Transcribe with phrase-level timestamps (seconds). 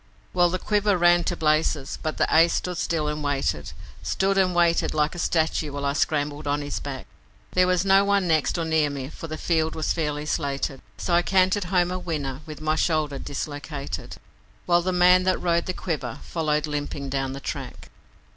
[0.33, 4.55] Well, the Quiver ran to blazes, but the Ace stood still and waited, Stood and
[4.55, 7.05] waited like a statue while I scrambled on his back.
[7.51, 11.13] There was no one next or near me for the field was fairly slated, So
[11.13, 14.15] I cantered home a winner with my shoulder dislocated,
[14.65, 17.91] While the man that rode the Quiver followed limping down the track.